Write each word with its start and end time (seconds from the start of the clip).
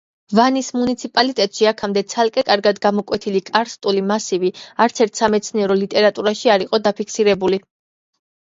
ვანის 0.37 0.67
მუნიციპალიტეტში, 0.75 1.67
აქამდე 1.71 2.01
ცალკე 2.13 2.43
კარგად 2.47 2.81
გამოკვეთილი 2.87 3.41
კარსტული 3.51 4.03
მასივი 4.13 4.51
არცერთ 4.87 5.23
სამეცნიერო 5.23 5.79
ლიტერატურაში 5.83 6.55
არ 6.57 6.65
იყო 6.69 6.81
დაფიქსირებული. 6.89 7.63